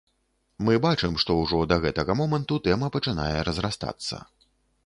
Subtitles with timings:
[0.69, 4.15] Мы бачым, што ўжо да гэтага моманту тэма пачынае разрастацца.